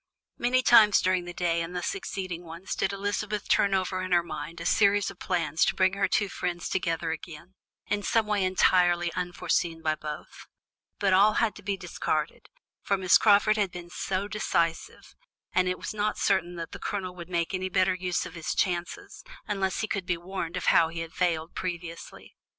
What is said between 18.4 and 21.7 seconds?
chances, unless he could be warned of how he had failed